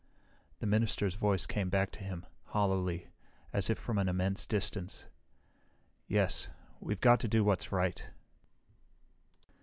The 0.57 0.65
minister's 0.65 1.13
voice 1.13 1.45
came 1.45 1.69
back 1.69 1.91
to 1.91 1.99
him, 2.03 2.25
hollowly, 2.45 3.09
as 3.53 3.69
if 3.69 3.77
from 3.77 3.99
an 3.99 4.09
immense 4.09 4.47
distance. 4.47 5.05
"Yes, 6.07 6.47
we've 6.79 7.01
got 7.01 7.19
to 7.19 7.27
do 7.27 7.43
what's 7.43 7.71
right." 7.71 8.03